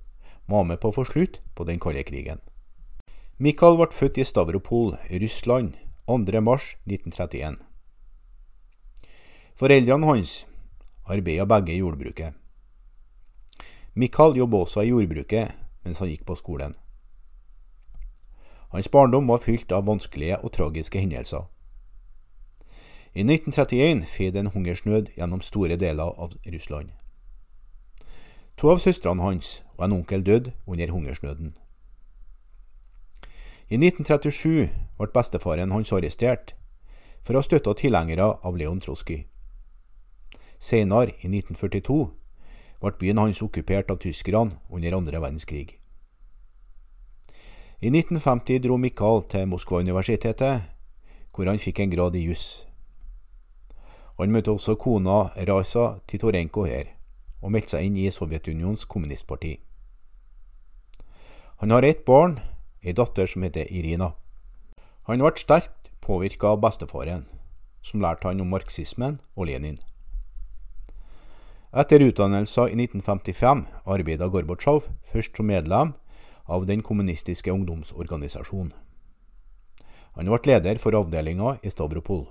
var 0.48 0.64
med 0.64 0.80
på 0.80 0.90
å 0.90 0.96
få 0.96 1.04
slutt 1.04 1.40
på 1.54 1.66
den 1.68 1.80
kalde 1.82 2.02
krigen. 2.08 2.40
Mikhail 3.38 3.76
ble 3.78 3.92
født 3.94 4.18
i 4.18 4.24
Stavropol, 4.26 4.96
Russland, 5.22 5.76
2.3.1931. 6.08 7.60
Foreldrene 9.58 10.08
hans 10.08 10.44
arbeidet 11.06 11.48
begge 11.50 11.74
i 11.74 11.80
jordbruket. 11.82 12.34
Mikhail 13.94 14.36
jobbet 14.36 14.66
også 14.66 14.82
i 14.82 14.92
jordbruket 14.92 15.54
mens 15.84 16.00
han 16.02 16.10
gikk 16.10 16.24
på 16.26 16.36
skolen. 16.38 16.74
Hans 18.72 18.88
barndom 18.92 19.28
var 19.28 19.40
fylt 19.40 19.72
av 19.72 19.86
vanskelige 19.88 20.40
og 20.44 20.52
tragiske 20.52 21.00
hendelser. 21.00 21.46
I 23.14 23.24
1931 23.24 24.04
feide 24.06 24.42
en 24.42 24.50
hungersnød 24.52 25.14
gjennom 25.16 25.40
store 25.40 25.78
deler 25.80 26.12
av 26.12 26.34
Russland. 26.46 26.90
To 28.58 28.72
av 28.72 28.80
søstrene 28.82 29.22
hans 29.22 29.60
og 29.76 29.84
en 29.86 29.92
onkel 30.00 30.24
døde 30.26 30.52
under 30.66 30.90
hungersnøden. 30.90 31.52
I 33.70 33.76
1937 33.78 34.70
ble 34.98 35.08
bestefaren 35.14 35.70
hans 35.70 35.92
arrestert 35.94 36.56
for 37.22 37.36
å 37.36 37.42
ha 37.42 37.46
støtta 37.46 37.76
tilhengere 37.78 38.26
av 38.42 38.58
Leon 38.58 38.80
Trotsky. 38.82 39.20
Senere, 40.58 41.14
i 41.22 41.30
1942, 41.30 41.98
ble 42.82 42.94
byen 42.98 43.22
hans 43.22 43.44
okkupert 43.46 43.94
av 43.94 44.00
tyskerne 44.02 44.58
under 44.74 44.98
andre 44.98 45.22
verdenskrig. 45.22 45.78
I 47.78 47.94
1950 47.94 48.58
dro 48.64 48.74
Mikael 48.76 49.22
til 49.30 49.46
Moskva-universitetet, 49.46 50.66
hvor 51.30 51.46
han 51.46 51.62
fikk 51.62 51.84
en 51.84 51.94
grad 51.94 52.18
i 52.18 52.26
juss. 52.26 52.64
Han 54.18 54.34
møtte 54.34 54.50
også 54.50 54.74
kona 54.74 55.28
Raisa 55.46 56.00
Titorenko 56.10 56.66
her, 56.66 56.97
og 57.42 57.52
meldte 57.54 57.76
seg 57.76 57.87
inn 57.87 57.97
i 57.97 58.11
Sovjetunionens 58.11 58.85
kommunistparti. 58.85 59.59
Han 61.59 61.75
har 61.75 61.83
ett 61.83 62.04
barn, 62.07 62.38
ei 62.83 62.95
datter 62.95 63.26
som 63.26 63.42
heter 63.42 63.66
Irina. 63.71 64.12
Han 65.11 65.23
ble 65.23 65.35
sterkt 65.40 65.90
påvirka 66.04 66.54
av 66.54 66.61
bestefaren, 66.62 67.26
som 67.83 68.02
lærte 68.02 68.28
han 68.28 68.40
om 68.40 68.50
marxismen 68.52 69.18
og 69.35 69.49
Lenin. 69.50 69.78
Etter 71.68 72.00
utdannelsen 72.00 72.71
i 72.73 72.78
1955 72.87 73.66
arbeidet 73.85 74.30
Gorbatsjov 74.33 74.87
først 75.04 75.37
som 75.37 75.50
medlem 75.50 75.92
av 76.49 76.64
den 76.66 76.80
kommunistiske 76.83 77.52
ungdomsorganisasjonen. 77.52 78.73
Han 80.16 80.30
ble 80.30 80.38
leder 80.49 80.80
for 80.80 80.97
avdelinga 80.97 81.59
i 81.62 81.71
Stavropol. 81.71 82.25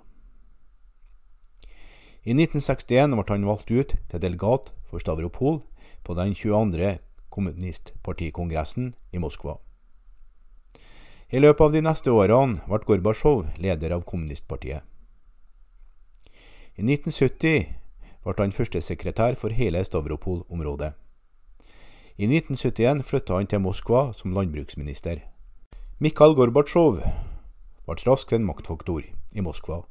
I 2.28 2.34
1961 2.34 3.14
ble 3.14 3.28
han 3.30 3.46
valgt 3.48 3.70
ut 3.72 3.94
til 4.10 4.24
delegat 4.24 4.74
for 4.88 5.04
Stavropol 5.04 5.62
på 6.04 6.16
den 6.18 6.34
22 6.36 6.98
kommunistpartikongressen 7.30 8.94
i 9.12 9.20
Moskva. 9.20 9.58
I 11.30 11.42
løpet 11.44 11.62
av 11.62 11.74
de 11.74 11.82
neste 11.84 12.12
årene 12.16 12.62
ble 12.66 12.80
Gorbatsjov 12.88 13.50
leder 13.60 13.92
av 13.92 14.06
kommunistpartiet. 14.08 14.86
I 16.78 16.86
1970 16.86 17.66
ble 18.24 18.36
han 18.38 18.56
førstesekretær 18.56 19.36
for 19.36 19.52
hele 19.52 19.84
Stavropol-området. 19.84 20.94
I 22.18 22.26
1971 22.26 23.04
flytta 23.06 23.36
han 23.38 23.50
til 23.52 23.62
Moskva 23.62 24.08
som 24.16 24.34
landbruksminister. 24.34 25.20
Mikhail 26.00 26.34
Gorbatsjov 26.38 27.04
ble 27.04 28.00
raskt 28.08 28.34
en 28.34 28.48
maktfaktor 28.48 29.04
i 29.04 29.44
Moskva, 29.44 29.84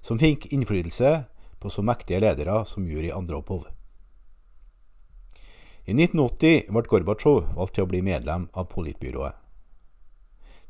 som 0.00 0.18
fikk 0.18 0.48
innflytelse 0.54 1.12
på 1.62 1.70
så 1.70 1.84
mektige 1.84 2.22
ledere 2.24 2.64
som 2.66 2.88
Jurij 2.88 3.12
Andropov. 3.14 3.68
I 5.82 5.94
1980 5.98 6.68
ble 6.70 6.82
Gorbatsjov 6.86 7.40
valgt 7.56 7.74
til 7.74 7.82
å 7.82 7.88
bli 7.90 7.98
medlem 8.06 8.44
av 8.54 8.68
politbyrået, 8.70 9.34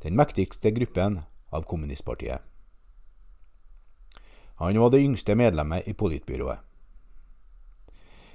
den 0.00 0.16
mektigste 0.16 0.70
gruppen 0.72 1.18
av 1.52 1.66
kommunistpartiet. 1.68 2.40
Han 4.56 4.78
var 4.80 4.94
det 4.94 5.02
yngste 5.04 5.36
medlemmet 5.36 5.84
i 5.88 5.92
politbyrået. 5.92 6.64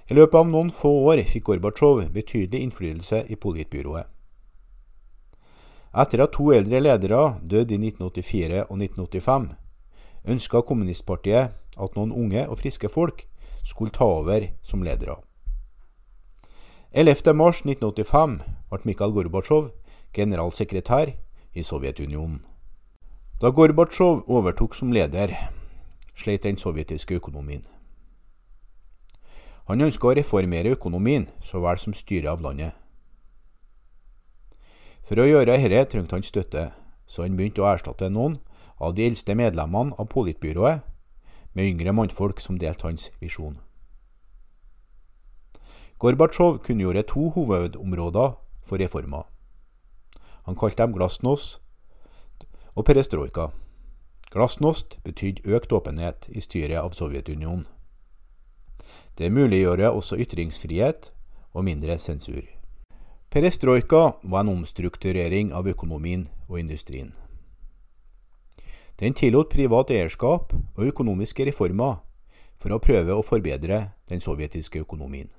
I 0.08 0.14
løpet 0.14 0.38
av 0.38 0.52
noen 0.52 0.70
få 0.70 0.92
år 1.10 1.24
fikk 1.26 1.48
Gorbatsjov 1.50 2.04
betydelig 2.14 2.62
innflytelse 2.68 3.24
i 3.26 3.36
politbyrået. 3.36 4.06
Etter 5.98 6.22
at 6.28 6.36
to 6.38 6.52
eldre 6.54 6.84
ledere 6.84 7.24
døde 7.42 7.74
i 7.74 7.82
1984 7.90 8.68
og 8.68 8.76
1985, 8.78 9.50
ønska 10.30 10.62
kommunistpartiet 10.62 11.58
at 11.58 11.98
noen 11.98 12.14
unge 12.14 12.46
og 12.46 12.62
friske 12.62 12.92
folk 12.92 13.26
skulle 13.64 13.96
ta 13.98 14.06
over 14.20 14.52
som 14.62 14.86
ledere. 14.86 15.18
11.3.1985 16.98 18.40
ble 18.72 18.78
Mikhail 18.90 19.12
Gorbatsjov 19.14 19.68
generalsekretær 20.18 21.12
i 21.54 21.64
Sovjetunionen. 21.64 22.40
Da 23.38 23.52
Gorbatsjov 23.54 24.24
overtok 24.26 24.74
som 24.74 24.90
leder, 24.90 25.30
sleit 26.18 26.48
den 26.48 26.58
sovjetiske 26.58 27.20
økonomien. 27.20 27.62
Han 29.70 29.86
ønska 29.86 30.10
å 30.10 30.16
reformere 30.18 30.74
økonomien 30.74 31.28
så 31.46 31.62
vel 31.62 31.78
som 31.78 31.94
styret 31.94 32.32
av 32.34 32.42
landet. 32.42 32.74
For 35.06 35.22
å 35.22 35.30
gjøre 35.30 35.54
dette 35.54 35.86
trengte 35.94 36.18
han 36.18 36.26
støtte, 36.26 36.66
så 37.06 37.28
han 37.28 37.38
begynte 37.38 37.62
å 37.62 37.70
erstatte 37.76 38.10
noen 38.10 38.40
av 38.82 38.98
de 38.98 39.06
eldste 39.06 39.38
medlemmene 39.38 39.94
av 40.02 40.10
politbyrået 40.10 40.82
med 41.54 41.76
yngre 41.76 41.94
mannfolk 41.94 42.42
som 42.42 42.58
delte 42.58 42.90
hans 42.90 43.12
visjon. 43.22 43.62
Gorbatsjov 46.00 46.60
kunngjorde 46.62 47.02
to 47.04 47.30
hovedområder 47.30 48.36
for 48.64 48.78
reformer. 48.78 49.24
Han 50.46 50.56
kalte 50.56 50.84
dem 50.84 50.94
glasnost 50.94 51.58
og 52.76 52.86
perestrojka. 52.86 53.48
Glasnost 54.30 55.00
betydde 55.04 55.42
økt 55.58 55.74
åpenhet 55.74 56.28
i 56.30 56.42
styret 56.42 56.78
av 56.78 56.94
Sovjetunionen. 56.94 57.66
Det 59.18 59.32
muliggjorde 59.34 59.90
også 59.90 60.20
ytringsfrihet 60.22 61.10
og 61.54 61.66
mindre 61.66 61.98
sensur. 61.98 62.46
Perestrojka 63.34 64.12
var 64.24 64.46
en 64.46 64.54
omstrukturering 64.54 65.50
av 65.50 65.66
økonomien 65.68 66.28
og 66.48 66.60
industrien. 66.60 67.16
Den 69.00 69.18
tillot 69.18 69.50
privat 69.50 69.90
eierskap 69.90 70.54
og 70.54 70.86
økonomiske 70.86 71.50
reformer 71.50 71.98
for 72.62 72.70
å 72.74 72.80
prøve 72.82 73.18
å 73.18 73.26
forbedre 73.26 73.82
den 74.10 74.22
sovjetiske 74.22 74.86
økonomien. 74.86 75.30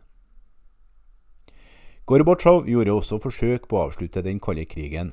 Gorbatsjov 2.08 2.64
gjorde 2.64 2.92
også 2.96 3.18
forsøk 3.20 3.66
på 3.68 3.76
å 3.76 3.82
avslutte 3.90 4.22
den 4.24 4.38
kalde 4.40 4.62
krigen 4.64 5.10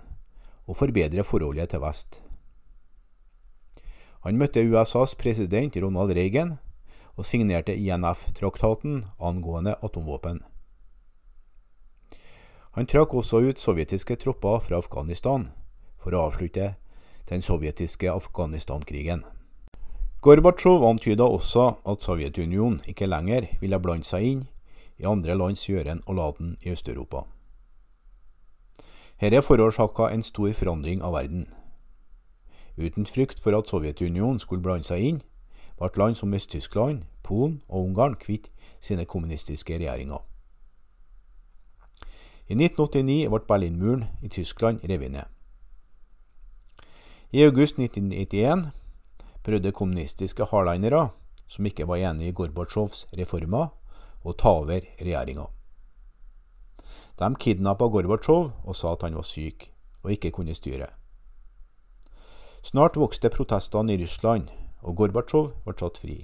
og 0.63 0.77
forbedre 0.79 1.25
forholdet 1.27 1.73
til 1.73 1.81
vest. 1.84 2.21
Han 4.23 4.39
møtte 4.39 4.63
USAs 4.63 5.17
president 5.19 5.75
Ronald 5.75 6.15
Reagan 6.15 6.53
og 7.19 7.27
signerte 7.27 7.75
INF-traktaten 7.75 9.03
angående 9.19 9.75
atomvåpen. 9.84 10.39
Han 12.79 12.88
trakk 12.88 13.19
også 13.19 13.43
ut 13.43 13.60
sovjetiske 13.60 14.15
tropper 14.23 14.63
fra 14.63 14.79
Afghanistan 14.79 15.49
for 15.99 16.15
å 16.15 16.29
avslutte 16.29 16.77
den 17.27 17.43
sovjetiske 17.43 18.08
Afghanistan-krigen. 18.08 19.27
Gorbatsjov 20.23 20.88
antyda 20.88 21.27
også 21.27 21.73
at 21.84 22.08
Sovjetunionen 22.08 22.79
ikke 22.88 23.12
lenger 23.12 23.51
ville 23.60 23.84
blande 23.84 24.08
seg 24.08 24.31
inn 24.31 24.45
i 24.97 25.05
andre 25.05 25.38
lands 25.38 25.65
gjøren 25.65 26.01
og 26.05 26.15
laden 26.15 26.58
i 26.62 26.69
Øst-Europa. 26.69 27.25
Dette 29.21 29.41
forårsaka 29.41 30.13
en 30.13 30.23
stor 30.23 30.53
forandring 30.53 31.01
av 31.01 31.13
verden. 31.13 31.47
Uten 32.77 33.05
frykt 33.05 33.39
for 33.39 33.58
at 33.58 33.67
Sovjetunionen 33.67 34.39
skulle 34.39 34.63
blande 34.63 34.88
seg 34.88 34.99
inn, 34.99 35.21
ble 35.79 35.89
land 35.97 36.15
som 36.15 36.34
Øst-Tyskland, 36.34 37.03
Polen 37.23 37.62
og 37.69 37.86
Ungarn 37.86 38.15
kvitt 38.15 38.51
sine 38.81 39.05
kommunistiske 39.05 39.73
regjeringer. 39.73 40.19
I 42.47 42.53
1989 42.53 43.29
ble 43.29 43.39
Berlinmuren 43.47 44.03
i 44.21 44.27
Tyskland 44.27 44.84
revet 44.89 45.12
ned. 45.12 45.25
I 47.31 47.43
august 47.43 47.79
1991 47.79 48.69
prøvde 49.43 49.71
kommunistiske 49.71 50.45
hardlinere, 50.45 51.10
som 51.47 51.65
ikke 51.65 51.88
var 51.88 51.95
enig 51.95 52.27
i 52.27 52.31
Gorbatsjovs 52.31 53.08
reformer, 53.17 53.67
å 54.25 54.33
ta 54.33 54.57
over 54.61 54.81
regjeringa. 54.99 55.47
De 57.15 57.31
kidnappa 57.39 57.88
Gorbatsjov 57.88 58.51
og 58.65 58.75
sa 58.75 58.93
at 58.95 59.05
han 59.05 59.15
var 59.15 59.27
syk 59.27 59.69
og 60.03 60.11
ikke 60.17 60.33
kunne 60.35 60.55
styre. 60.57 60.89
Snart 62.65 62.97
vokste 62.97 63.29
protestene 63.29 63.93
i 63.93 63.99
Russland, 64.01 64.49
og 64.81 64.97
Gorbatsjov 64.97 65.51
ble 65.65 65.75
satt 65.79 65.99
fri. 66.01 66.17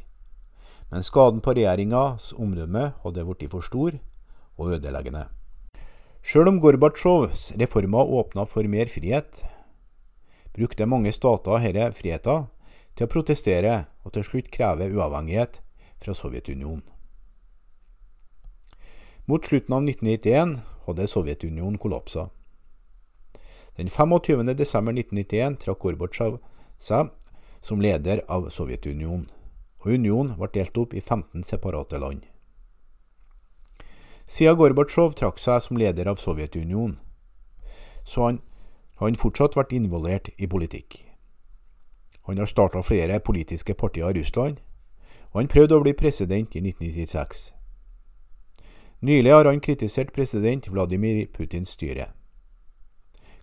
Men 0.92 1.06
skaden 1.06 1.40
på 1.42 1.54
regjeringas 1.56 2.32
omdømme 2.34 2.92
hadde 3.04 3.26
blitt 3.28 3.52
for 3.54 3.64
stor 3.64 3.96
og 4.58 4.74
ødeleggende. 4.76 5.28
Sjøl 6.22 6.52
om 6.52 6.60
Gorbatsjovs 6.62 7.52
reformer 7.62 8.12
åpna 8.20 8.46
for 8.46 8.68
mer 8.70 8.92
frihet, 8.92 9.46
brukte 10.54 10.86
mange 10.86 11.14
stater 11.16 11.64
denne 11.64 11.94
friheter 11.96 12.50
til 12.96 13.08
å 13.08 13.14
protestere 13.14 13.76
og 14.04 14.14
til 14.18 14.28
slutt 14.28 14.52
kreve 14.54 14.92
uavhengighet 14.92 15.62
fra 16.04 16.14
Sovjetunionen. 16.18 16.91
Mot 19.32 19.46
slutten 19.46 19.74
av 19.74 19.84
1991 19.84 20.60
hadde 20.86 21.08
Sovjetunionen 21.08 21.78
kollapsa. 21.78 22.30
Den 23.78 23.90
25. 23.90 24.56
desember 24.56 24.92
1991 24.92 25.56
trakk 25.62 25.80
Gorbatsjov 25.80 26.34
seg 26.76 27.14
som 27.64 27.80
leder 27.80 28.20
av 28.28 28.50
Sovjetunionen, 28.52 29.30
og 29.80 29.94
unionen 29.94 30.34
ble 30.36 30.50
delt 30.58 30.82
opp 30.84 30.92
i 30.92 31.00
15 31.00 31.46
separate 31.48 32.02
land. 32.04 32.26
Siden 34.28 34.60
Gorbatsjov 34.60 35.16
trakk 35.16 35.40
seg 35.40 35.64
som 35.64 35.80
leder 35.80 36.12
av 36.12 36.20
Sovjetunionen, 36.20 36.98
så 38.04 38.28
han, 38.28 38.42
har 39.00 39.14
han 39.14 39.22
fortsatt 39.24 39.56
vært 39.56 39.72
involvert 39.80 40.28
i 40.36 40.52
politikk. 40.58 41.06
Han 42.28 42.44
har 42.44 42.52
starta 42.52 42.84
flere 42.84 43.24
politiske 43.24 43.80
partier 43.80 44.12
i 44.12 44.20
Russland, 44.20 44.60
og 45.32 45.40
han 45.40 45.54
prøvde 45.56 45.80
å 45.80 45.88
bli 45.88 45.96
president 45.96 46.52
i 46.52 46.68
1996. 46.68 47.61
Nylig 49.02 49.32
har 49.34 49.46
han 49.50 49.60
kritisert 49.60 50.14
president 50.14 50.68
Vladimir 50.70 51.26
Putins 51.34 51.74
styre. 51.74 52.12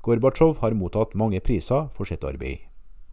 Gorbatsjov 0.03 0.61
har 0.63 0.77
mottatt 0.79 1.17
mange 1.19 1.41
priser 1.43 1.89
for 1.91 2.07
sitt 2.07 2.23
arbeid. 2.25 2.68